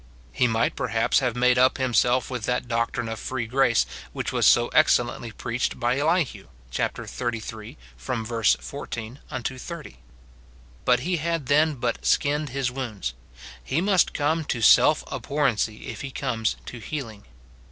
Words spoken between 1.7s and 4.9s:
himself with that doctrine of free grace which was so